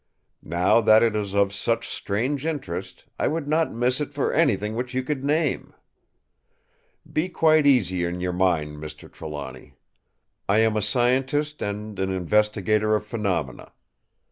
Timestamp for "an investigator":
11.99-12.95